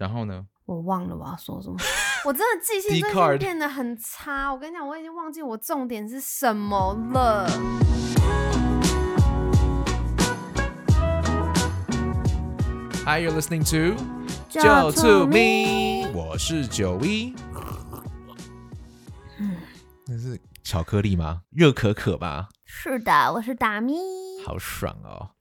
[0.00, 0.46] 然后呢？
[0.64, 1.76] 我忘了我要说什么，
[2.24, 4.50] 我真的记性最近变得很差。
[4.50, 7.46] 我跟你讲，我已经忘记我重点是什么了。
[13.04, 14.02] Hi, you're listening to
[14.48, 17.34] 就 to me，我是九一。
[19.38, 19.56] 嗯，
[20.06, 21.42] 那是巧克力吗？
[21.50, 22.48] 热可可吧？
[22.64, 23.98] 是的，我是达咪。
[24.46, 25.32] 好爽哦！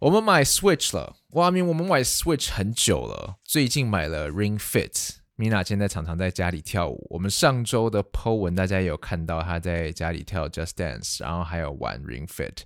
[0.00, 5.16] 我们买 Switch 了，哇明我们买 Switch 很久了，最近买了 Ring Fit。
[5.34, 7.04] 米娜现在常常在家里跳舞。
[7.10, 12.58] 我们上周的 Po 文大家也有看到，她在家里跳 Just Dance，然后还有玩 Ring Fit。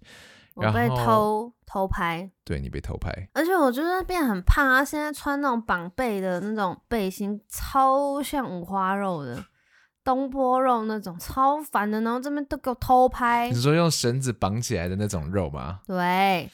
[0.52, 4.84] 我被偷偷拍，对你被偷拍，而且我就是变很胖啊！
[4.84, 9.42] 现在穿那种绑背的那种背心，超像五花肉的
[10.04, 12.02] 东坡肉那种，超烦的。
[12.02, 15.80] 然后这边都给我偷拍，你说用绳子绑起来的那种肉吗？
[15.86, 16.50] 对。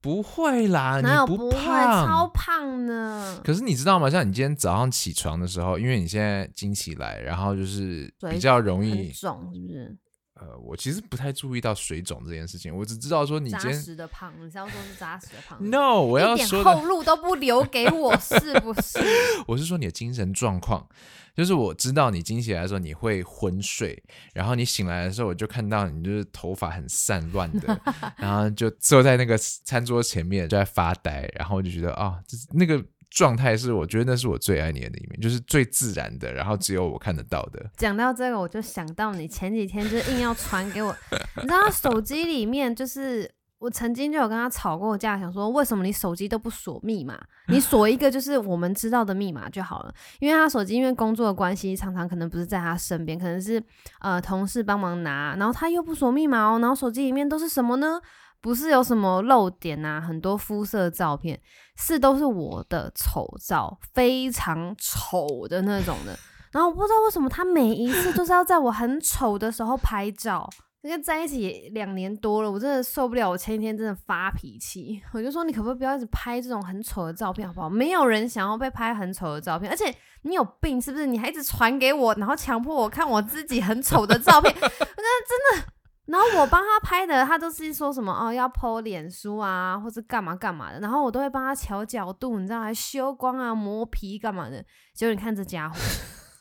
[0.00, 2.06] 不会啦，哪有不胖？
[2.06, 3.40] 超胖呢。
[3.44, 4.08] 可是你知道吗？
[4.08, 9.96] 像你今天早上起床的时候，因为你现在经起来，然后就是比较容易肿，是不是？
[10.40, 18.98] 呃，我其实不太注意到水肿这件事情，我只知道说你扎实的胖，你是要说是扎实的胖？No，我要说后路都不留给我，是不是？
[19.48, 20.88] 我是说你的精神状况，
[21.34, 24.00] 就是我知道你惊起来的时候你会昏睡，
[24.32, 27.80] 然后你醒来的时候，我就看到你就是头发很散乱的，
[28.16, 32.84] 然后就坐在那个餐桌前面就在发呆，然后我就觉得啊，这那个。
[33.10, 37.70] 状态是，我觉得那是我最爱你的一面，就是最自然的，然后只有我看得到的。
[37.76, 40.94] 讲到这个，我就想到你前几天就硬要传给我，
[41.36, 49.94] 你知道手机里面就是我曾经就有跟他吵过架，想说为什么你手机都不锁密码，你锁一个就是我们知道的密码就好了。
[50.20, 53.60] 因为他手机因为工作的关系，常常可能不是在他身边，可能是
[54.00, 58.00] 呃同事帮忙拿，然后他又不锁密码哦，然后手机里面都是什么呢？
[58.40, 61.40] 不是有什么漏点啊，很多肤色照片
[61.76, 66.18] 是都是我的丑照，非常丑的那种的。
[66.52, 70.48] 然后我不知道为什么他每一次都是要在我很丑的时候拍照。
[70.82, 73.28] 因为在一起两年多了，我真的受不了。
[73.28, 77.68] 我前几天真的发脾气，我就说你可不可以不要一直拍这种很丑的照片，好不好？
[77.68, 79.92] 没有人想要被拍很丑的照片，而且
[80.22, 81.04] 你有病是不是？
[81.04, 84.78] 你还一直传给我，然后强迫我看我自己很丑的照片， 我真的
[85.26, 85.72] 真的。
[86.10, 90.80] 然后我帮他拍的，他都是说什么哦，要剖脸书啊，或者干嘛干嘛的。
[90.80, 94.64] 然后我都会帮他调角度，你知道，还修光啊、磨皮干嘛的。
[94.94, 95.76] 结果你看这家伙，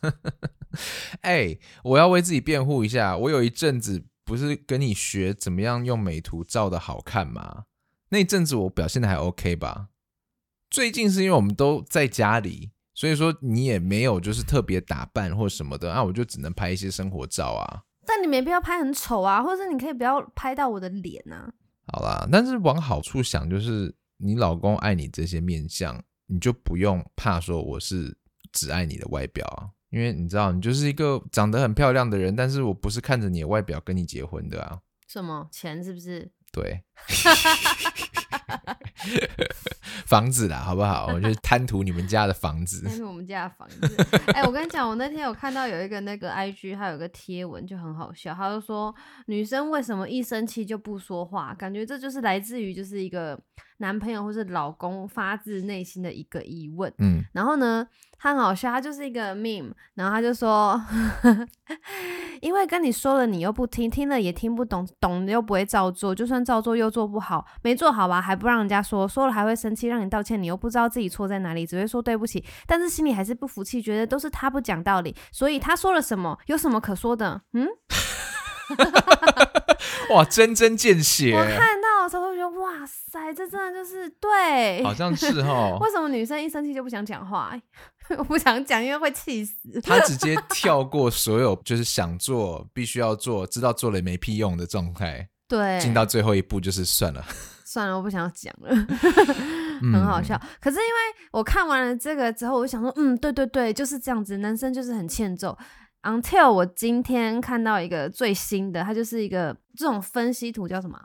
[1.21, 3.17] 哎，我要为自己辩护一下。
[3.17, 7.65] 我有一阵子不是跟你学怎么样用美图照的好看吗？
[8.09, 9.89] 那阵子我表现的还 OK 吧？
[10.69, 17.83] 最近是因为我们都在家里，所以说你也没有就是特别打扮或什么的，那我就只能拍一些生活照啊。
[18.07, 21.53] 但你没必要拍很丑啊，或者你可以不要拍到我的脸啊。
[21.91, 28.17] 好啦，但是往好处想，就是你老公爱你这些面相，你就不用怕说我是
[28.51, 34.79] 只爱你的外表啊，因为你知道你就是一个长得很漂亮的人，但是我不是看着你的外表跟你结婚的啊。
[35.07, 36.31] 什么钱是不是？
[36.61, 36.83] 对。
[40.05, 41.07] 房子啦，好不好？
[41.07, 44.05] 我就贪图你们家的房子， 贪图我们家的房子。
[44.33, 48.93] 哎，我跟你讲，我那天有看到有一个那个 IG，他有个贴文就很好笑，他就说
[49.27, 51.53] 女生为什么一生气就不说话？
[51.55, 53.39] 感觉这就是来自于就是一个
[53.77, 56.93] 男朋友或是老公发自内心的一个疑问。
[56.99, 57.87] 嗯，然后呢？
[58.19, 60.75] 他很好笑，他就是一个 meme，然后他就说，
[62.41, 77.41] 因为跟你说了，你又不听，听了也听不懂，懂又不会照做，就算照做又做不好，没做好吧，还不让人家说，说了还会生气，让你道歉，你又不知道自己错在哪里，只会说对不起，但是心里还是不服气，觉得都是他不讲道理，所以他说了什么，有什么可说的？
[77.53, 77.67] 嗯。
[80.09, 81.33] 哇，针针见血！
[81.33, 85.77] 我看到的时候就觉得，哇塞，这真的就是对，好像是哦。
[85.83, 87.53] 为什么女生一生气就不想讲话？
[88.17, 89.81] 我不想讲，因为会气死。
[89.81, 95.27] 他直接跳过所有，就是想做、必须要做、知道做了没屁用的状态。
[95.47, 97.25] 对，进到最后一步就是算了，
[97.65, 98.75] 算了，我不想讲了。
[99.79, 100.39] 很好笑。
[100.59, 105.57] 可是因为我看完了这个之后，我就想说，嗯，对对对，就是这样子，男生就是很欠揍。
[106.03, 110.99] Until 我今天看到一个最新的，它就是一个这种分析图，叫什么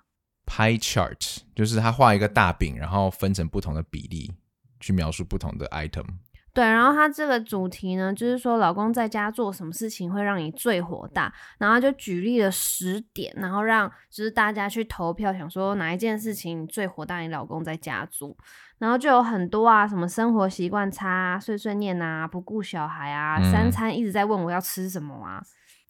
[0.47, 4.32] ？Pie chart，就是他画一个大饼，然后分成不同的比例，
[4.81, 6.05] 去描述不同的 item。
[6.54, 18.37] 对，然后他这个主题呢，就是说老公在家做什么事情会让你最火大，然后就举例了十点，然后让就是大家去投票，想说哪一件事情最火大，你老公在家做，
[18.76, 25.43] 然后就有很多啊，什么生活习惯差、碎碎念啊、不顾小孩啊、三餐一直在问我要吃什么啊、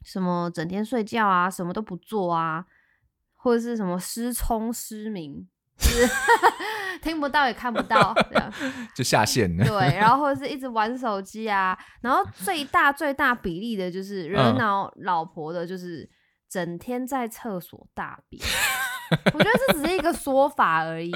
[0.04, 2.64] 什么整天睡觉啊、什么都不做啊，
[3.34, 5.48] 或者是什么失聪失明。
[7.02, 8.52] 听不到也看不到，这样
[8.94, 9.64] 就下线了。
[9.64, 16.08] 对，然后或者是一直玩手机啊，然后最大最大比例的就是惹嗯恼老婆的，就是
[16.48, 18.42] 整天在厕所大便。
[19.34, 21.12] 我觉得这只是一个说法而已，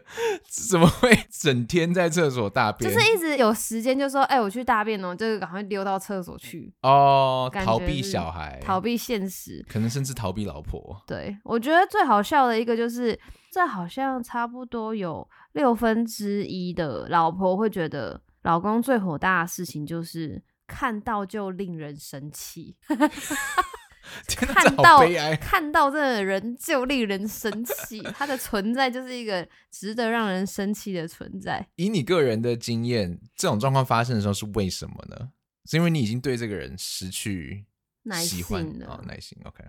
[0.68, 2.92] 怎么会整天在厕所大便？
[2.92, 9.64] 就是一直有时间就说，哎、我去大便哦，就赶快溜到厕所去，哦，逃避小孩，逃避现实。
[9.68, 11.02] 可能甚至逃避老婆。
[11.06, 13.18] 对，我觉得最好笑的一个就是，
[13.50, 22.76] 这好像差不多有六分之一的老婆会觉得，老公最火大的事情就是看到就令人生气，
[24.26, 25.00] 看到。
[25.40, 31.66] 看到这个人就令人生气，他的存在就是一个值得让人生气的存在。
[31.76, 35.30] 以你个人的经验，这种状况发生的时候是为什么呢？
[35.66, 37.66] 是因为你已经对这个人失去
[38.04, 39.38] 耐喜欢性了啊、耐心。
[39.44, 39.62] OK，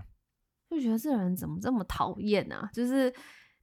[0.69, 2.69] 就觉得这个人怎么这么讨厌啊？
[2.73, 3.13] 就是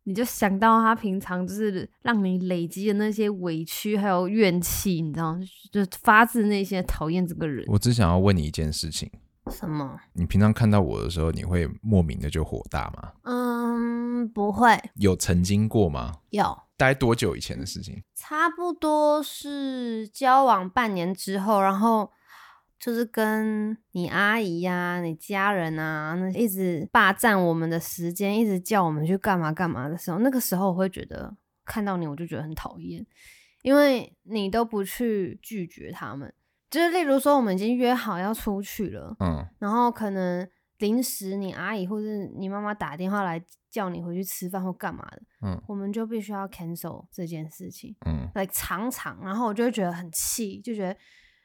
[0.05, 5.37] 你就想到他平常就是让你累积的那些委屈还有怨气，你知道，
[5.73, 7.65] 就就发自内心的讨厌这个人。
[7.69, 9.11] 我只想要问你一件事情：
[9.51, 9.99] 什么？
[10.13, 13.13] 你平常看到我的时候，你会莫名的就火大吗？
[13.23, 16.19] 嗯，不会，有曾经过吗？
[16.31, 16.45] 有
[16.77, 18.03] 大概多久以前的事情？
[18.15, 22.11] 差不多是交往半年之后，然后。
[22.81, 33.05] 就是跟你阿姨呀、你家人啊，那一直霸占我们的时间，一直叫我们去干嘛干嘛的时候，那个时候我会觉得看到你我就觉得很讨厌，
[33.63, 36.33] 因为你都不去拒绝他们。
[36.71, 40.49] 就是例如说，我们已经约好要出去了，嗯然后可能
[40.79, 47.97] 临时你阿姨或是你妈妈打电话来叫你回去吃饭或干嘛的，嗯我们就必须要 cancel 这件事情。
[48.07, 50.97] 嗯，like 常常，然后我就会觉得很气，就觉得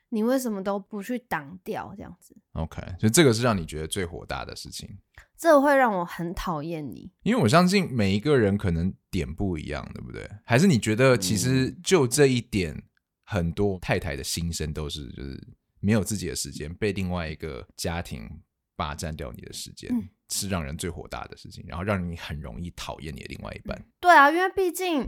[0.10, 4.90] 你为什么都不去挡掉这样子，OK，所以这个是让你觉得最火大的事情。
[5.36, 7.12] 这会让我很讨厌你。
[7.24, 10.30] 因为我相信每一个人可能点不一样，对不对？
[10.46, 12.84] 还是你觉得其实嗯就这一点，
[13.24, 15.42] 很多太太的心声都是就是
[15.80, 18.30] 没有自己的时间，被另外一个家庭
[18.76, 23.86] 霸占掉你的时间，嗯是让人最火大的事情，然后让你很容易讨厌你的另外一半。
[24.00, 25.04] 对啊，因为毕竟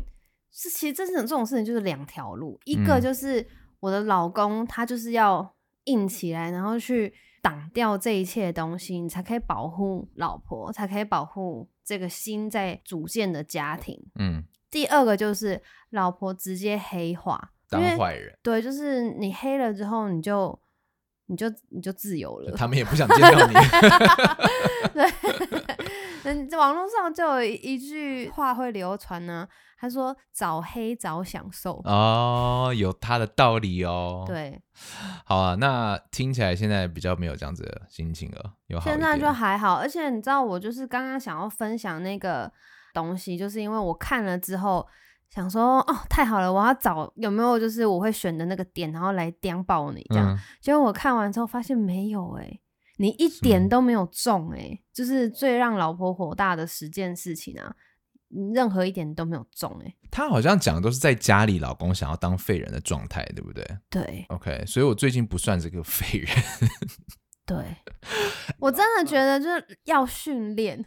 [0.51, 3.47] 是其实真正这种事情就是两条路，一个嗯就是
[3.79, 13.99] 我的老公他就是要硬起来，然后去挡掉这一切的东西，你才可以保护老婆，才可以保护这个新在组建的家庭。
[14.19, 20.57] 嗯，第二个就是老婆直接黑化，因当为坏人，对，就是你黑了之后，你就
[21.27, 22.55] 你就你就自由了。
[22.55, 23.53] 他们也不想见到你。
[24.93, 25.03] 对，
[26.23, 29.47] 嗯，网络上就有一一句话会流传呢，
[29.77, 34.61] 他说“早黑早享受”哦，有他的道理哦。，对，
[35.25, 39.75] 好啊，那听起来现在比较没有这样子的心情了，有现在就点还好。
[39.75, 42.51] 而且你知道，我就是刚刚想要分享那个
[42.93, 44.87] 东西，就是因为我看了之后。
[45.29, 46.51] 想说哦，太好了！
[46.51, 50.33] 我要找有没有就是我会选的那个点，然后来点爆你这样。
[50.33, 52.59] 嗯结果我看完之后发现没有哎、
[52.97, 57.75] 你一点都没有中哎、就是最让老婆火大的十件事情啊，
[58.53, 66.29] 任何一点都没有中哎、他好像讲的都是在家里老公想要当废人的状态，对不对对？OK，所以我最近不算是个废人。
[67.45, 67.77] 对，
[68.59, 70.83] 我真的觉得就是要训练。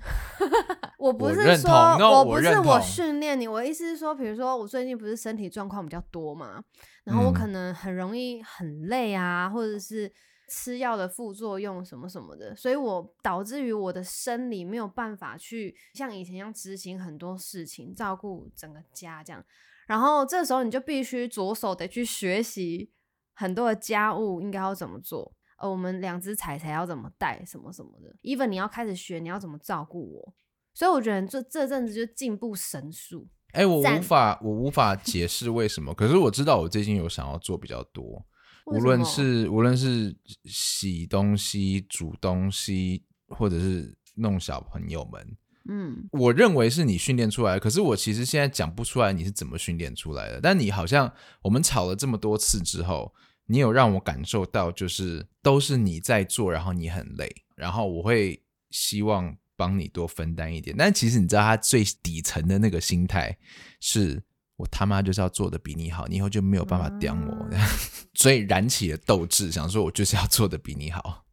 [0.98, 6.62] 我不是说我我不是我训练你，我意思是说，比如说我最近不是身体状况比较多嘛，
[7.04, 10.12] 然后我嗯可能很容易很累啊，或者是
[10.48, 19.44] 吃药的副作用什么什么的，所以我导致于我的生理没有办法去像以前一样执行很多事情，照顾整个家这样。
[19.86, 22.90] 然后这时候你就必须着手得去学习
[23.34, 28.14] 很多的家务应该要怎么做，呃，我们两只彩彩要怎么带，什么什么的。
[28.22, 30.34] even 你要开始学你要怎么照顾我，
[30.72, 33.28] 所以我觉得这这阵子就进步神速。
[33.52, 35.94] 哎、我赞无法，我无法解释为什么。
[35.94, 38.24] 可是我知道我最近有想要做比较多，
[38.66, 45.36] 无论是无论是洗东西、煮东西，或者是弄小朋友们，
[45.66, 47.60] 嗯，我认为是你训练出来的。
[47.60, 50.40] 可是我其实现在讲不出来你是怎么训练出来的。
[50.40, 51.10] 但你好像
[51.42, 53.14] 我们吵了这么多次之后，
[53.48, 58.40] 你有让我感受到，就是都是你在做，然后你很累，然后我会
[58.70, 60.76] 希望帮你多分担一点。
[60.78, 63.36] 但其实你知道，他最底层的那个心态
[63.80, 64.22] 是。
[64.58, 67.68] 我他妈就是要做的比你好，你以后就没有办法刁我，啊
[68.14, 71.24] 所以燃起了斗志，想说我就是要做的比你好。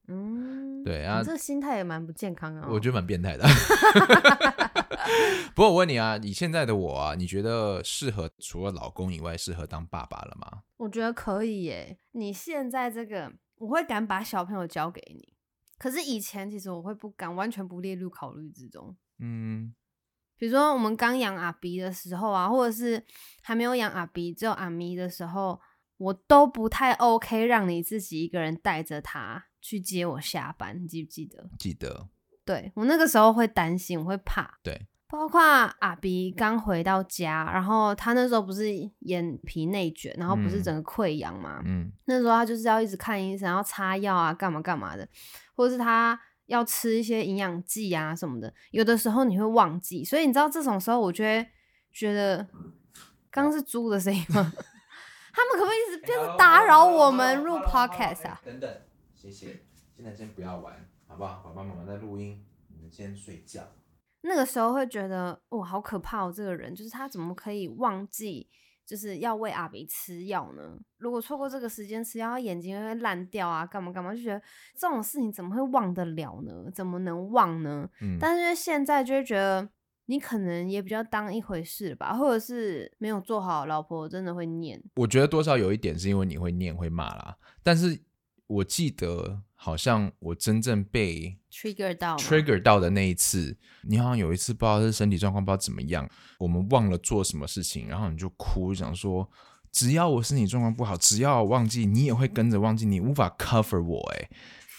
[0.86, 2.68] 嗯，对啊你这心态也蛮不健康的、哦。
[2.70, 3.44] 我觉得蛮变态的。
[5.56, 10.64] 不过我问你啊，你现在的我啊，你觉得适合除了老公以外，适合当爸爸了吗？
[10.78, 11.98] 我觉得可以耶。
[12.12, 15.34] 你现在这个，我会敢把小朋友交给你，
[15.78, 18.96] 可是以前其实我会不敢，完全不列入考虑之中。
[19.20, 19.74] 嗯，
[20.38, 23.04] 比如说我们刚养阿鼻的时候啊，或者是
[23.42, 25.62] 还没有养阿鼻，只有阿咪的时候，
[25.98, 31.50] 我都不太 OK 让你自己一个人带着他去接我下班，你记不记得？
[31.58, 32.08] 记得，
[32.46, 34.60] 对我那个时候会担心，我会怕。
[34.62, 45.08] 对，包括阿比刚回到家，然后他那时候不是眼皮内卷，然后不是嗯整个溃疡嘛，嗯那时候他就是要一直看医生，要擦药啊，干嘛干嘛的，
[45.56, 48.54] 或者是他要吃一些营养剂啊什么的。
[48.70, 51.48] 有的时候你会忘记，所以你知道这种时候，我就会
[51.92, 52.48] 觉得，
[53.32, 54.54] 刚刚是猪的声音吗？
[55.34, 58.40] 他们可不可以一直就是打扰我们录 podcast 啊？
[58.46, 58.70] 等等，
[59.26, 59.60] 谢谢。
[59.96, 61.42] 现在先不要玩，好不好？
[61.44, 63.64] 爸爸妈妈在录音，你们先睡觉。
[64.22, 66.32] 那个时候会觉得，哇，好可怕哦！
[66.36, 68.48] 这个人就是他怎么可以忘记，
[68.86, 70.78] 就是要喂阿比吃药呢？
[70.98, 74.40] 如果错过这个时间吃药，他眼睛会烂掉啊，干嘛干嘛，就觉得
[74.76, 76.70] 这种事情怎么会忘得了呢？
[76.72, 77.90] 怎么能忘呢？
[78.02, 79.68] 嗯，但是现在就会觉得，
[80.06, 84.80] 你可能也比较当一回事吧，或者是没有做好，老婆真的会念。
[84.98, 88.00] 我觉得多少有一点是因为你会念会骂啦，但是
[88.48, 99.28] 我记得好像我真正被 trigger 到 trigger 到的那一次，你好像有一次不知道是身体状况不知道怎么样，我们忘了做什么事情，然后你就哭，想说
[99.72, 104.30] 只要我身体状况不好，只要我忘记，你也会跟着忘记，你无法 cover 我哎。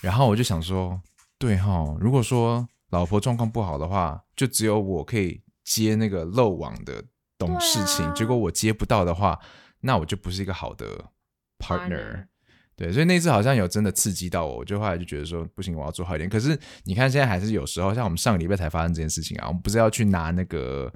[0.02, 1.02] 然后我就想说，
[1.38, 7.02] 对哈，如果说老婆状况不好的话，就只有我可以接那个漏网的
[7.36, 9.40] 懂对事情，啊结果我接不到的话，
[9.80, 11.10] 那我就不是一个好的
[11.58, 12.26] partner Partner。
[12.76, 16.28] 对，所以那次好像有真的刺激到我，我就后来就觉得说不行，我要做好一点。
[16.28, 20.92] 可是你看现在还是有时候，像我们上个礼拜才发生这件事情啊，我们不是要去拿那个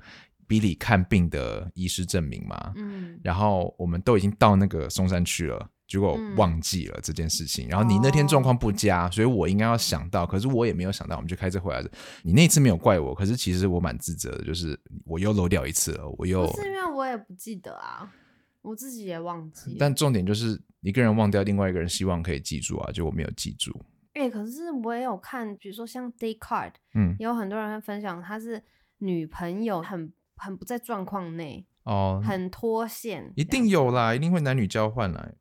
[0.47, 2.73] 比利看病的医师证明吗？
[2.77, 7.67] 嗯，然后我们都已经到那个松山区了，结果嗯忘记了这件事情。
[7.69, 11.91] 然后你那天状况不佳，所以我应该要想到，可是我也没有想到，我们就开车回来的。
[12.23, 16.47] 你那次没有怪我，可是其实我蛮自责的，就是我又漏掉一次了，我又。
[16.57, 18.13] 是因为我也不记得啊，
[18.63, 19.77] 我自己也忘记。
[19.79, 23.85] 但重点就是一个人忘掉，另外一个人希望可以记住啊，就我没有记住。
[24.15, 28.63] 哎、可是我也有看，比如说像 Day Card，嗯，也有很多人会分享，他是
[28.99, 33.69] 女朋友很很不在状况内，哦，很脱线，一定。
[33.69, 35.35] 有啦，一定会男女交换来。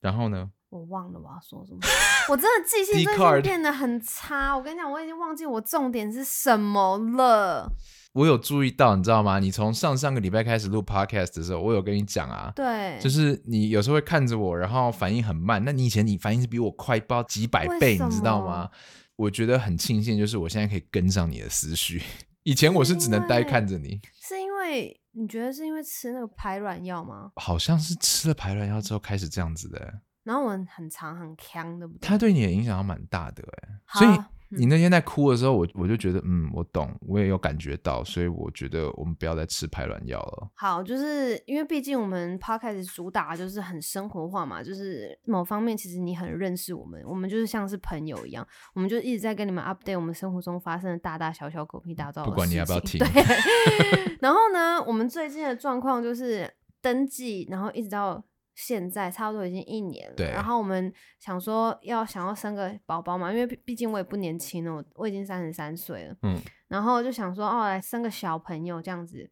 [0.00, 0.50] 然后呢？
[0.70, 1.80] 我忘了我要说什么，
[2.28, 4.56] 我真的记性最近变得很差。
[4.56, 7.72] 我跟你讲，我已经忘记我重点是什么了。
[8.12, 9.38] 我有注意到，你知道吗？
[9.38, 15.64] 你从上上个礼拜开始录 podcast 的时候，我有跟你讲啊，对，就是你有时候会看着我，然后反应很慢。
[15.64, 18.68] 那你以前你反应是比我快，不知道几百倍，你知道吗？
[19.16, 22.02] 我觉得很庆幸，就是我现在可以跟上你的思绪。
[22.42, 27.30] 以前我是只能呆看着你，是因为你觉得是因为吃那个排卵药吗？
[27.36, 30.00] 好像是吃了排卵药之后开始这样子的。
[30.24, 32.08] 然后我很长很强，对不对？
[32.08, 40.50] 它对你的影响蛮大的哎，好所以嗯你那天在哭的时候，我我就觉得，嗯，我懂，我也有感觉到，所以我觉得我们不要再吃排卵药了。
[40.54, 52.98] 好，就是因为毕竟我们 podcast 主打就是很生活化嘛，就是某方面其实你很认识我们，我们就是像是朋友一样，我们就一直在跟你们 update 我们生活中发生的大大小小狗屁大灶的不管你要不要听。
[52.98, 53.22] 对，
[54.20, 58.22] 然后呢，我们最近的状况就是登记，然后一直到
[58.60, 60.14] 现在差不多已经一年了。
[60.16, 66.16] 对然后我们想说要想要生个宝宝嘛，因为毕毕竟我也不年轻了，我我已经三十三岁了。
[66.22, 66.38] 嗯，
[66.68, 69.30] 然后就想说哦，来生个小朋友这样子。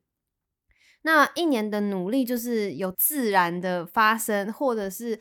[1.03, 5.21] 那一年的努力就是有自然的发生，或者是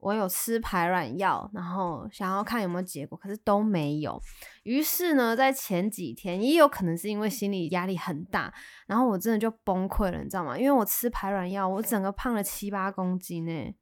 [0.00, 4.20] 我有吃排卵药，然后想要看有没有结果，可是都没有。
[4.62, 8.52] 于是呢，在前几天也有可能是因为心理压力很大，
[8.86, 10.56] 然后我真的就崩溃了，你知道吗？
[10.56, 13.74] 因为我吃排卵药，我整个胖了七八公斤呢，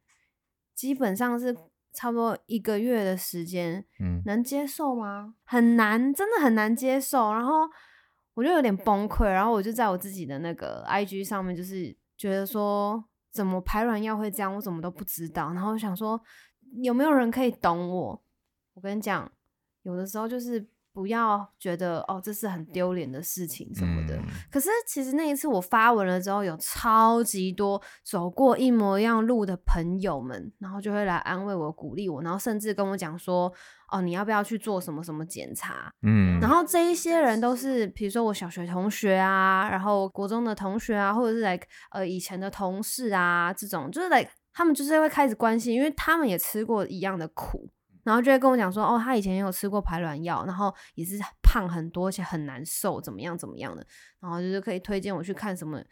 [0.74, 1.54] 基本上是
[1.92, 5.34] 差不多一个月的时间，嗯，能接受吗？
[5.44, 7.32] 很难，真的很难接受。
[7.32, 7.54] 然后
[8.34, 13.02] 我就有点崩溃，然后我就在我自己的那个 IG 上面，就是觉得说，
[13.36, 15.52] 怎么排卵药会这样，我怎么都不知道。
[15.52, 16.18] 然后想说，
[16.82, 18.22] 有没有人可以懂我？
[18.72, 19.30] 我跟你讲，
[19.82, 20.66] 有的时候就是
[20.96, 24.16] 不要觉得哦，这是很丢脸的事情什么的。
[24.16, 33.52] 嗯可是其实那一次我发文了之后，有超级多走过一模一样路的朋友们，然后就会来安慰我、鼓励我，然后甚至跟我讲说
[33.92, 47.68] ：“哦，你要不要去做什么什么检查？”嗯，然后这一些人都是，比如说我小学同学啊，然后国中的同学啊，或者是 like 呃以前的同事啊，这种就是 like 他们就是会开始关心，因为他们也吃过一样的苦，
[48.06, 53.84] 然后就会跟我讲说，哦，他以前也有吃过排卵药，然后也是胖很多，而且很难受，怎么样怎么样的，
[54.20, 55.82] 然后就是可以推荐我去看什么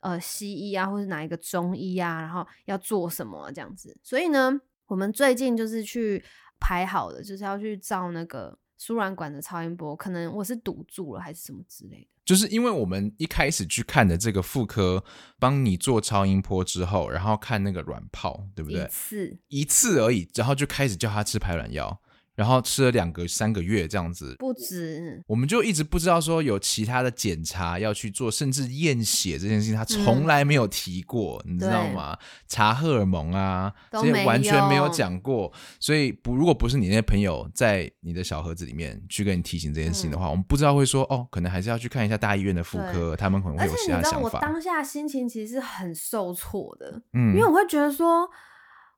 [0.00, 3.98] 呃西医啊，或是哪一个中医啊，然后要做什么、啊、这样子。
[4.02, 4.52] 所以呢，
[4.84, 6.22] 我们最近就是去
[6.60, 12.06] 排好了，就是要去照那个输卵管的超音波，可能我是堵住了还是什么之类。
[12.24, 15.04] 就是因为我们一开始去看的这个妇科，
[15.38, 18.88] 帮你做超音波之后，然后看那个卵泡，对不对一对？
[18.88, 22.00] 次一次而已，然后就开始叫他吃排卵药，
[22.42, 32.18] 然后吃了两个三个月这样子，不止，我们就一直不知道说有其他的检查要去做，甚至验血这件事情，他嗯从来没有提过，你知道吗？
[32.48, 35.52] 查荷尔蒙啊，这些完全没有用讲过。
[35.78, 44.40] 所以不，如果不是你那些朋友在你的小盒子里面去跟你提醒这件事情的话，我们不知道会说哦，可能还是要去看一下大医院的妇科，他们可能会而且有其你知道我他想法。
[44.40, 48.28] 当下心情其实是很受挫的，嗯因为我会觉得说，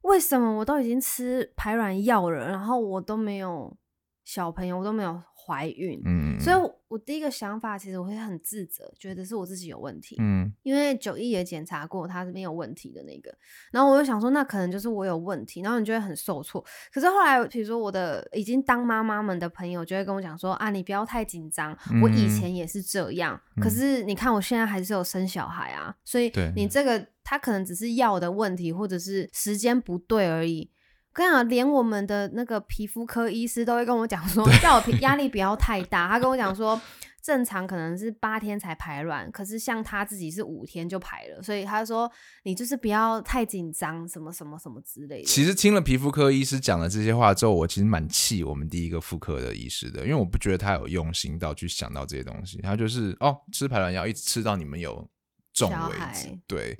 [0.04, 3.76] 为什么我都已经吃排卵药了，然后我都没有
[4.25, 6.56] 小朋友，我都没有怀孕，嗯，所以
[6.94, 13.36] 我我第一个想法其实我会很自责，觉得是我自己有问题，嗯因为九一也检查过，他是没有问题的那个。
[13.72, 16.64] 然后我就想说，那可能就是我有问题，然后你就会很受挫。
[16.92, 30.70] 可是后来，比如说我的已经当妈妈们的朋友就会跟我讲说啊，你不要太紧张，我以嗯前也是这样，嗯可是你看我现在还是有生小孩啊，所以对你这个他可能只是药的问题，或者是时间不对而已。
[31.14, 36.09] 我跟你讲，连我们的那个皮肤科医师都会跟我讲说，叫我皮压力不要太大。
[36.09, 36.80] 他跟我讲说，
[37.23, 42.11] 正常可能是八天才排卵，可是像他自己是五天就排了，所以他说
[42.42, 45.25] 你就是不要太紧张，什么什么什么之类的。
[45.25, 55.09] 其实听了皮肤科医师讲了这些话之后，我其实蛮气我们第一个妇科的医师的，因为我不觉得他有用心到去想到这些东西，他就是哦吃排卵药一直吃到你们有
[55.54, 56.38] 中为止。
[56.46, 56.78] 对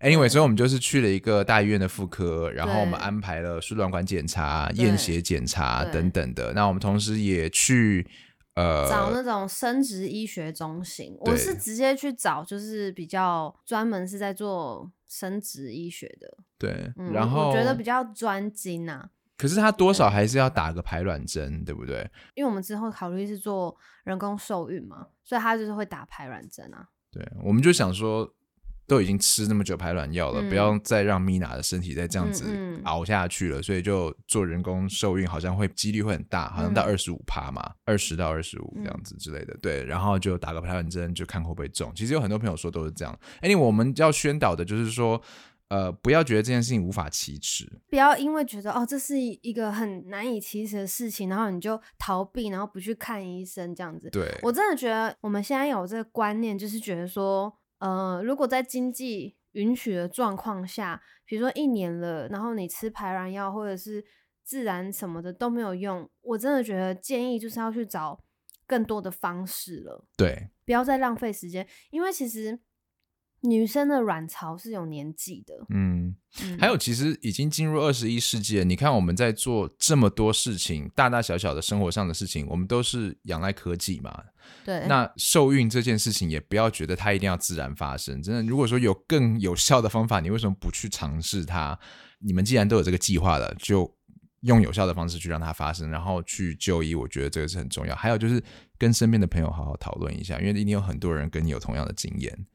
[0.00, 6.52] ，anyway，所以我们就是去了一个大医院的妇科，然后我们安排了输卵管检查、对验血检查等等的。
[6.52, 8.06] 那我们同时也去
[8.56, 22.08] 呃找那种生殖医学中心，我是直接去找，就是比较专门是在做生殖医学的，对，嗯，然后我我觉得比较专精呐、可是他多少还是要打个排卵针，对不对？
[22.34, 26.88] 因为我们之后考虑是做人工受孕嘛，所以他就是会打排卵针啊。
[27.12, 28.28] 对，我们就想说，
[28.86, 32.44] 都已经吃那么久排卵药了，嗯不要再让米娜的身体再这样子
[32.84, 39.56] 熬下去了，所以就做人工受孕，好像会几率会很大，好像到嗯二十五趴嘛，二十到二十五这样子之类的。
[39.60, 41.92] 对，然后就打个排卵针，就看会不会中。
[41.94, 43.18] 其实有很多朋友说都是这样。
[43.42, 45.20] anyway，我们要宣导的就是说。
[45.70, 54.10] 呃，不要觉得这件事情无法启齿，不要因为觉得哦，这是一个很难以启齿的事情，然后你就逃避，然后不去看医生这样子。
[54.10, 64.04] 对，我真的觉得我们现在有这个观念，就是觉得说，呃，如果在经济允许的状况下，比如说一年了，然后你吃排卵药或者是
[64.42, 68.20] 自然什么的都没有用，我真的觉得建议就是要去找
[68.66, 72.58] 更多的方式了，对，不要再浪费时间，因为其实
[73.42, 78.64] 女生的卵巢是有年纪的，嗯，嗯还有，其实已经进入二十一世纪了。
[78.64, 84.22] 你看，我们在做这么多事情，大大小小的生活上的事情，我们都是仰赖科技嘛。
[84.64, 88.22] 对，那受孕这件事情，也不要觉得它一定要自然发生。
[88.22, 91.78] 真的，如果说有更有效的方法，你为什么不去尝试它？
[92.18, 93.90] 你们既然都有这个计划了，就
[94.40, 96.94] 用有效的方式去让它发生，然后去就医。
[96.94, 97.96] 我觉得这个是很重要。
[97.96, 98.42] 还有就是
[98.76, 102.46] 跟身边的朋友好好讨论一下，因为一定有很多人跟你有同样的经验，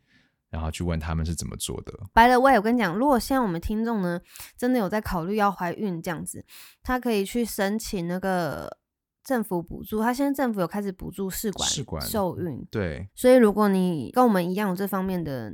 [0.56, 1.94] 然后去问他们是怎么做的。
[2.14, 4.18] 白了，我也我跟你讲，如果现在我们听众呢，
[4.58, 6.46] 真的有在考虑要怀孕这样子，
[6.82, 8.78] 他可以去申请那个
[9.22, 10.02] 政府补助。
[10.02, 15.52] 他现在政府有开始补助试管试管受孕，对，所以如果你跟我们一样有这方面的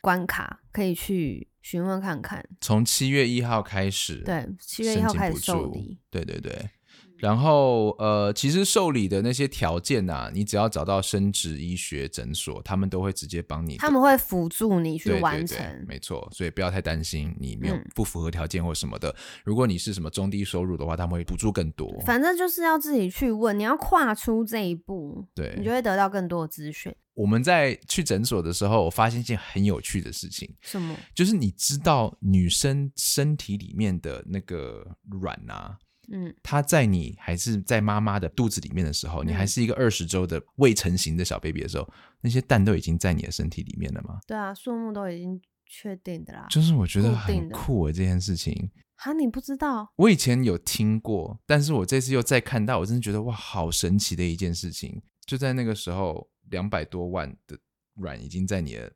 [0.00, 2.46] 关卡，可以去询问看看。
[2.60, 5.98] 从七月一号开始，对，七月一号开始受理。
[6.10, 6.70] 对对对。
[7.18, 13.76] 然后呃，其实受理的那些条件啊，你只要找到生殖医学诊所，他们都会直接帮你。
[13.76, 15.84] 他们会辅助你去对完对对成。
[15.88, 19.14] 没错，所以不要太担心你没有嗯不符合条件或什么的。
[19.44, 21.88] 如果你是什么中低收入的话，他们会补助更多。
[22.04, 26.94] 反正就是要自己去问，你要跨出这一步，对你就会得到更多的资讯。
[27.14, 30.96] 我们在去诊所的时候，我发现一件很有趣的事情，什么？
[31.14, 34.84] 就是你知道女生身体里面的那个
[35.22, 35.78] 卵啊，
[36.10, 41.88] 嗯，他在你还是在妈妈的肚子里面的时候，你嗯还是一个二十周的未成型的小 baby 的时候，
[42.20, 44.18] 那些蛋都已经在你的身体里面了吗？
[44.26, 46.46] 对啊，数目都已经确定的啦。
[46.50, 48.70] 就是我觉得很酷诶，这件事情。
[48.96, 49.92] 啊，你不知道？
[49.96, 55.02] 我以前有听过，但是我这次又再看到，我真的觉得哇，好神奇的一件事情。
[55.26, 57.58] 就在那个时候，两百多万的
[57.94, 58.92] 卵已经在你的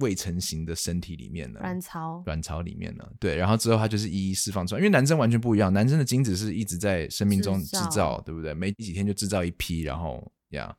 [0.00, 3.04] 未成型的身体里面呢，卵巢卵巢里面呢。
[3.18, 8.54] 对，然后之后它就是一一释放出来，因为男生完全不一样，男生的精子是一直在生命中制造对不对？
[8.54, 10.74] 没几天就制造一批，然后呀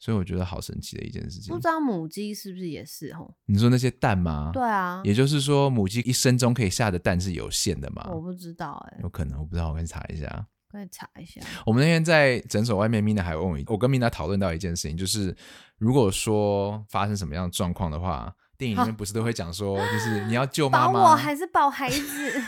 [0.00, 1.64] 所以我觉得好神奇的一件事情不知。
[1.64, 3.34] 道母鸡是不是也是吼？
[3.46, 4.50] 你说那些蛋吗？
[4.52, 8.08] 对啊，也就是说，母鸡一生中可以下的蛋是有限的吗？
[8.12, 10.46] 我不知道哎、有可能，我不知道，我先查一下。
[10.70, 11.40] 可以查一下。
[11.64, 15.34] 我们那天在诊所外面，Mina 还问我，我跟 Mina 讨论到一件事情，就是
[15.78, 22.42] 如果说发生什么样的状况的话，电影里面不是都会讲说，就是你要救妈保妈，我还是保孩子？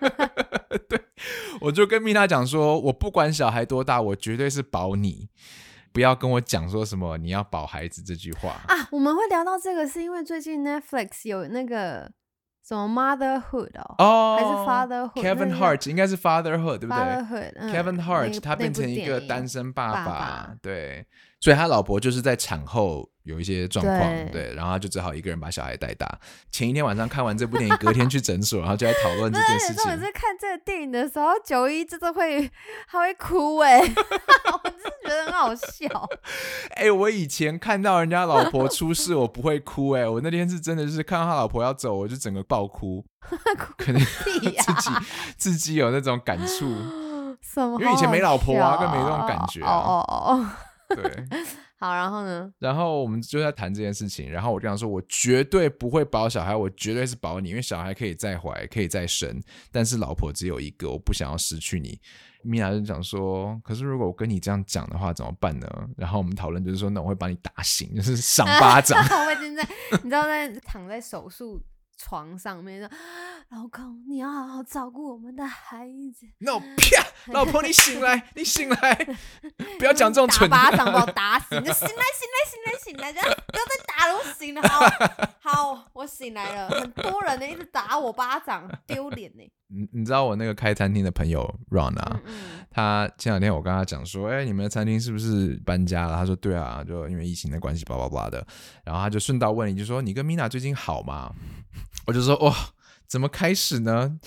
[1.62, 5.28] 我就跟 Mina 讲说，我不管小孩多大，我绝对是保你，
[5.92, 8.60] 不要跟我讲说什么你要保孩子这句话。
[8.66, 12.10] 啊，我们会聊到这个，是因为最近 Netflix 有那个
[12.66, 14.50] 什么 Motherhood 哦，哦，还是
[14.94, 21.06] Fatherhood？Kevin Hart 应该是 Fatherhood 对不对 Fatherhood，嗯？Kevin 那 Hart 他变成一个单身爸爸爸对，
[21.40, 26.06] 所以他老婆就是在产后有一些状况，对对，然后他就只好一个人把小孩带大。
[26.50, 29.90] 前一天晚上看完这部电影，隔天去诊所，然后就在讨论 这件事情。
[29.92, 32.50] 是看这个电影的时候，九一真的会
[32.90, 35.86] 他会哭哎、 我真的觉得很好笑。
[36.70, 43.04] 哎、我以前看到人家老婆出事，我不会哭、哎，我那天是真的是看到他老婆要走，我就整个爆哭，
[43.76, 44.56] 可能、自己
[45.36, 46.74] 自己有那种感触。
[47.42, 47.80] 什么？
[47.80, 50.46] 因为以前没老婆啊更没这种感觉啊哦哦哦，
[50.94, 51.24] 对，
[51.80, 52.52] 好，然后呢？
[52.58, 61.98] 然后我们就在谈这件事情，然后我就想说，我绝对不会保小孩，我绝对是保你，因为小孩可以再怀，可以再生，但是老婆只有一个，我不想要失去你。
[62.42, 65.66] 米娅就讲说，可是如果我跟你这样讲的话，怎么办呢？
[65.96, 69.02] 然后我们讨论就是说，那我会把你打醒，就是赏巴掌。
[69.26, 69.66] 我已经在，
[70.02, 71.62] 你知道，在躺在手术
[72.00, 72.88] 床上面说，
[73.50, 75.86] 老公，你要好好照顾我们的孩
[76.16, 76.26] 子。
[76.38, 78.94] 那我啪，老婆你醒来，你醒来，
[79.78, 84.62] 不要讲这种打蠢巴掌把我打醒，就醒来，醒来，醒来，醒来，这样不要再打了，我醒了，
[85.42, 86.70] 好，好，我醒来了。
[86.70, 89.52] 很多人呢一直打我巴掌，丢脸呢。
[89.72, 96.16] 你你知道我那个开餐厅的朋友 Ron 啊，嗯嗯，他前两天我跟他讲说，哎、你们的餐厅是不是搬家了？
[96.16, 98.46] 他说对啊，就因为疫情的关系，巴拉巴拉的。
[98.84, 101.32] 然后他就顺道问你，就说你跟 Mina 最近好吗？
[102.06, 102.54] 我就说哇，
[103.06, 104.18] 怎么开始呢？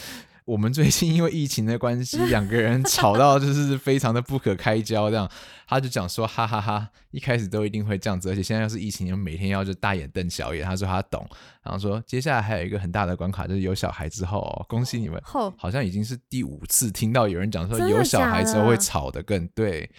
[0.46, 5.30] 我们最近因为疫情的关系，两个人吵到就是非常的不可开交，这样
[5.68, 10.66] 他就讲说哈哈哈一开始都一定会这样子，而且现在要是疫情，每天要就大眼瞪小眼。
[10.66, 11.26] 他说他懂，
[11.64, 19.90] 然后说接下来还有一个很大的关卡，就是有小孩之后、哦，恭喜你们，后好像已经是第五次听到有人讲说有小孩之后会吵得更对，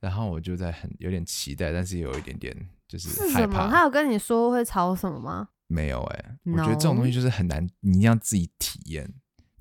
[0.00, 2.56] 然后我就在很有点期待，但是也有一点点
[2.88, 3.68] 就是害怕？
[3.68, 3.82] 他。
[3.82, 5.48] 有跟你说会吵什么吗？
[5.66, 9.10] 没有哎、我觉得这种东西就是很难，你一定要自己体验。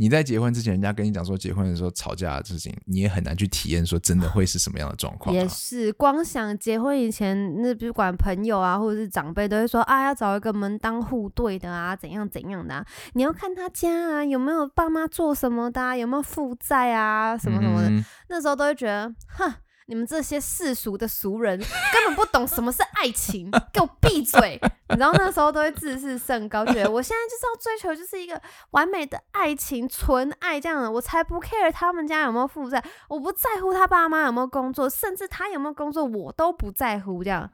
[0.02, 5.38] 你在结婚之前，人家跟你讲说结婚的时候吵架的事情，你也很难去体验说真的会是什么样的状况、啊。
[5.38, 12.84] 也是，光想结婚以前，那不管朋友啊，或者是长辈都会说啊，要找一个门当户对的啊，怎样怎样的、啊。
[13.14, 17.90] 你要看他家啊，有没有爸妈做什么的、啊，有没有负债啊，什么什么的。
[17.92, 19.54] 嗯那时候都会觉得，哼，
[19.92, 24.58] 你们这些世俗的俗人根本不懂什么是爱情，给我闭嘴！
[24.88, 37.52] 你知道那时候都会自视甚高，觉得我现在就是要追求就是一个完美的爱情，纯爱这样的，我才不 care 他们家有没有负债，我不在乎他爸妈有没有工作，甚至他有没有工作我都不在乎，这样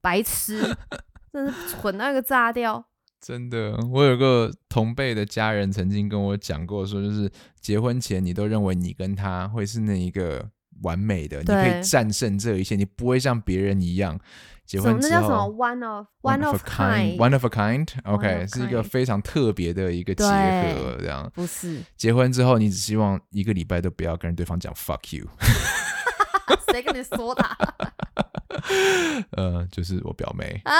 [0.00, 0.74] 白痴，
[1.30, 2.86] 真是蠢到一个炸掉。
[3.20, 10.48] 真的，我有个同辈的家人曾经跟我讲过，说就是结婚前你都认为你跟他会是那一个
[10.82, 14.18] 完美的，你可以战胜这一切，你不会像别人一样。
[14.66, 15.36] 结婚之那叫什么？
[15.36, 20.96] 后 one of one of a kind，one of a kind，OK，、One of 是一个非常特别的一个结合。
[21.00, 21.28] 这样。
[21.34, 21.80] 不是。
[21.96, 25.26] 结婚之后，你只希望一个礼拜都不要跟对方讲 fuck you，
[26.70, 27.58] 谁跟你说的啊？
[29.32, 30.72] 呃，就是我表妹，啊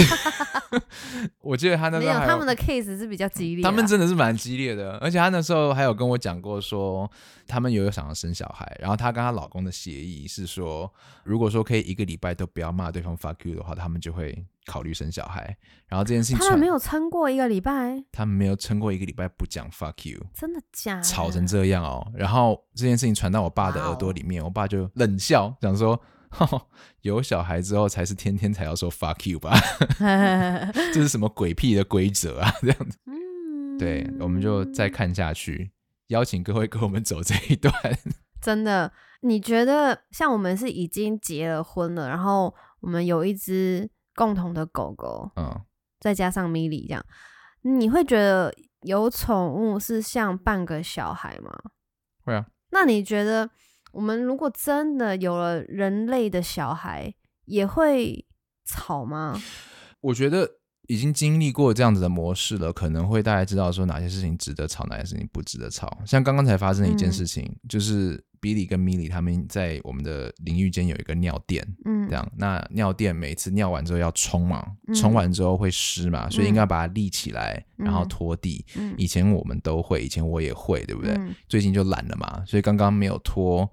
[1.40, 3.70] 我记得他那没有，时候还他们的 case 是比较激烈啊。
[3.70, 7.10] 他们真的是蛮激烈的，而且他那时候还有跟我讲过说，
[7.46, 10.92] 他们有想要生小孩，然后她跟她老公的协议是说，
[11.24, 15.56] 如果说可以一个礼拜都不要骂对方 fuck you 的话，他们就会考虑生小孩。
[15.86, 21.02] 然后这件事情传他们没有撑过一个礼拜，他们没有撑过一个礼拜不讲 fuck you，真的假的？
[21.02, 22.06] 吵成这样哦。
[22.14, 25.98] 然后这件事情传到我爸的耳朵里面，我爸就冷笑，讲说。
[26.30, 26.68] 吼
[27.02, 29.58] 有小孩之后才是天天才要说 fuck you 吧？
[30.92, 32.52] 这是什么鬼屁的规则啊？
[32.60, 35.70] 这样子，嗯，对，我们就再看下去，
[36.08, 37.72] 邀请各位跟我们走这一段。
[38.40, 45.60] 真的，你觉得像我们是已经结了婚了，然后我们有一只共同的狗狗，嗯，
[46.00, 47.04] 再加上米莉这样，
[47.62, 51.50] 你会觉得有宠物是像半个小孩吗？
[52.24, 52.46] 会啊。
[52.70, 53.48] 那你觉得
[53.92, 57.12] 我们如果真的有了人类的小孩，
[57.46, 58.24] 也会
[58.64, 59.40] 吵吗？
[60.00, 60.48] 我觉得
[60.86, 65.98] 已经经历过这样子的模式了，可能会大概知道说哪些事情值得吵，哪些事情不值得吵。
[66.06, 78.64] 像刚刚才发生的一件嗯事情，就是 Billy 跟 Milly 他们在我们的淋浴间有一个尿垫，嗯这样，那尿垫每次尿完之后要冲嘛，嗯冲完之后会湿嘛，所以应该把它立起来，然后嗯拖地。
[78.76, 81.14] 嗯以前我们都会，以前我也会，对不对？
[81.14, 83.68] 嗯最近就懒了嘛，所以刚刚没有拖，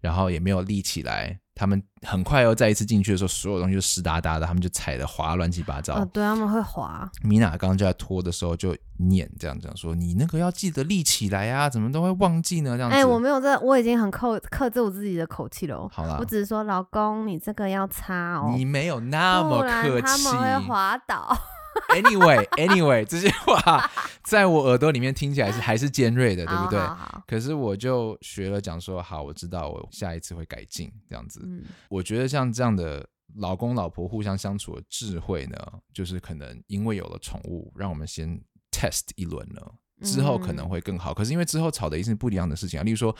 [0.00, 1.38] 然后也没有立起来。
[1.52, 5.96] 他们很快又再一次进去的时候，所有东西就湿哒哒的，他们就踩的滑乱七八糟。
[5.96, 12.96] 哦，对，他们会滑，米娜刚刚就在拖的时候就念这样讲说：“你那个要记得立起来啊，怎么都会忘记呢？”这样子。
[12.96, 15.86] 哎、我没有这，我已经很克克制我自己的口气了哦。
[15.92, 20.06] 好啦我，只是说，老公，你这个要擦哦，你没有那么客气。
[20.06, 21.36] 他们会滑倒。
[21.94, 23.90] Anyway, Anyway，这些话
[24.24, 26.78] 在我耳朵里面听起来是还是尖锐的，对不对？
[26.78, 31.40] 好好好可是我就学了讲说，好，我知道，我下一次会改进，这样子。
[31.44, 35.56] 嗯我觉得像这样的老公老婆互相相处的智慧呢，
[35.92, 39.74] 就是可能因为有了宠物，让我们先 test 一轮了。
[40.02, 43.14] 之后可能会更好，可是因为之后吵的一定是不一样的事情啊，例如说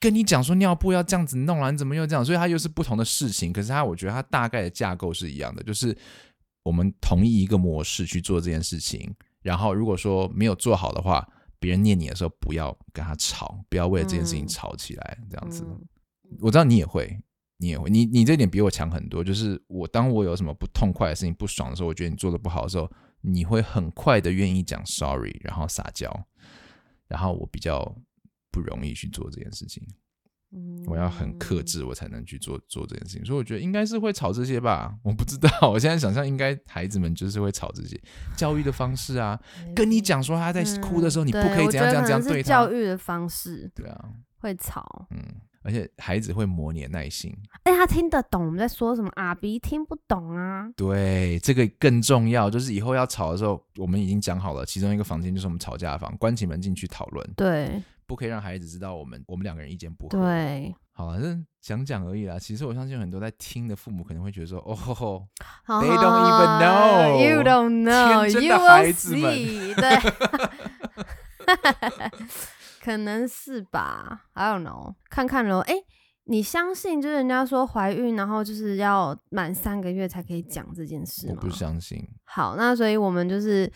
[0.00, 2.24] 跟你讲说尿布要这样子弄啊，你怎么又这样？
[2.24, 3.52] 所以它又是不同的事情。
[3.52, 5.96] 可是它，我觉得它大概的架构是一样的，就是
[6.66, 11.24] 我们同意一个模式去做这件事情，然后如果说没有做好的话，
[11.60, 15.64] 别人念你的时候不要跟他吵，不要为了这件事情嗯吵起来，这样子。
[15.64, 15.80] 嗯
[16.40, 17.16] 我知道你也会，
[17.58, 19.22] 你也会，你你这点比我强很多。
[19.22, 26.26] 就是我当我有什么不痛快的事情、不爽的时候，我觉得你做的不好的时候，你会很快的愿意讲 sorry，然后撒娇，
[27.06, 27.96] 然后我比较
[28.50, 29.94] 不容易去做这件事情，嗯
[30.86, 33.24] 我要很克制，我才能去做做这件事情。
[33.24, 38.00] 所以我觉得应该是会吵这些吧，我不知道，我现在想象应该孩子们就是会吵这些
[38.36, 39.38] 教育的方式啊，
[39.74, 44.04] 跟你讲说他在哭的时候，你不可以嗯对怎样怎样怎样对他教，育的方式对啊，
[44.38, 45.06] 会吵。
[45.10, 45.22] 嗯，
[45.62, 47.36] 而且孩子会磨你的耐心。
[47.64, 50.68] 哎、他听得懂我们在说什么，阿鼻听不懂啊。
[50.76, 62.38] 对，这个更重要，就是以后要吵的时候，我们已经讲好了，其中一个房间就是我们吵架的房，关起门进去讨论，对不可以让孩子知道我们我们两个人意见不合。，对，好反正讲讲而已啦。
[62.38, 65.26] 其实我相信很多在听的父母可能会觉得说，哦吼吼，
[65.64, 68.30] 好 They don't even know You don't know.
[68.30, 69.74] 天真的 You will 孩子们 see.
[69.74, 69.98] 对，
[72.80, 74.26] 可能是吧。
[74.34, 75.58] I don't know，看看喽。
[75.60, 75.74] 哎、
[76.24, 81.34] 你相信就是人家说怀孕，然后就是要满三个月才可以讲这件事吗？
[81.36, 82.08] 我不相信。
[82.24, 83.70] 好，那所以我们就是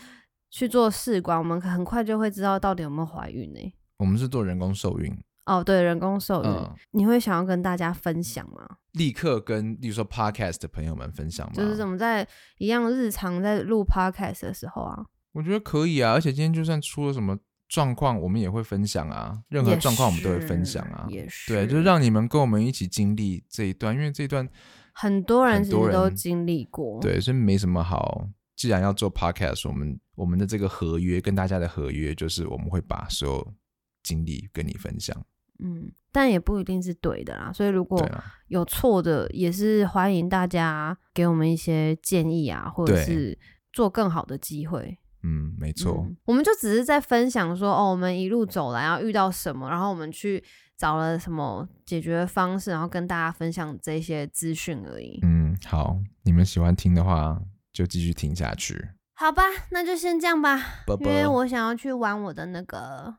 [0.48, 8.66] 去做试管，我们很快就会知道到底有没有怀孕呢、我们是做人工受孕，哦，对，人工受孕，嗯，你会想要跟大家分享吗？
[8.92, 11.52] 立刻跟，例如说 podcast 的朋友们分享吗。
[11.54, 21.06] 就是我们在一样日常在录 podcast 的时候啊，我觉得可以啊，而且今天就算出了什么状况，我们也会分享啊，任何也状况我们都会分享啊。
[21.10, 24.48] 也是，对，就是让你们跟我们一起经历这一段，因为这一段
[24.94, 28.26] 很多人其实都经历过，对，所以没什么好。
[28.56, 33.54] 既然要做 podcast，我们我们的这个合约跟大家的合约就是我们会把所有
[34.02, 35.16] 经历跟你分享。
[35.62, 37.52] 嗯，但也不一定是对的啦。
[37.52, 38.08] 所以如果
[38.48, 43.38] 有错的，也是欢迎大家给我们一些建议啊，或者是
[43.72, 44.98] 做更好的机会。
[45.22, 50.42] 嗯，没错，嗯我们就只是在分享说，哦，我们一路走来要遇到什么，然后我们去
[50.78, 55.20] 找了什么解决方式，然后跟大家分享这些资讯而已。
[55.22, 57.38] 嗯，好，你们喜欢听的话
[57.70, 58.82] 就继续听下去。
[59.12, 63.14] 好吧，那就先这样吧，啵因为我想要去玩我的那个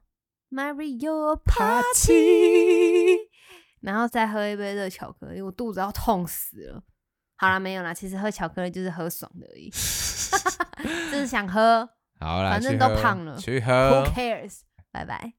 [0.51, 3.17] Mario Party Party，
[3.79, 6.83] 然后再喝一杯热巧克力，我肚子要痛死了。
[7.37, 9.69] 好啦，没有啦，其实喝巧克力就是喝爽的而已，
[11.11, 14.05] 就是想喝好啦，反正都胖了去，Who。
[14.13, 14.59] cares？
[14.91, 15.33] 拜拜。